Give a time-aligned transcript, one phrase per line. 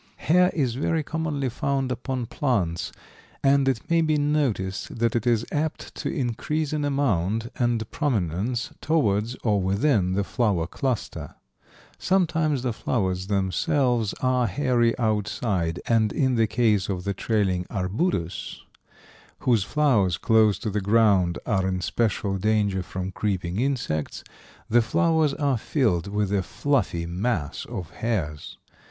[0.17, 2.91] Hair is very commonly found upon plants,
[3.43, 8.73] and it may be noticed that it is apt to increase in amount and prominence
[8.81, 11.35] towards or within the flower cluster.
[11.99, 18.63] Sometimes the flowers themselves are hairy outside, and in the case of the trailing arbutus,
[19.41, 24.23] whose flowers close to the ground are in special danger from creeping insects,
[24.67, 28.57] the flowers are filled with a fluffy mass of hairs.